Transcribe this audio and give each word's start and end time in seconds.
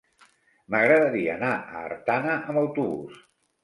M'agradaria 0.75 1.35
anar 1.37 1.53
a 1.59 1.85
Artana 1.93 2.43
amb 2.43 2.67
autobús. 2.67 3.27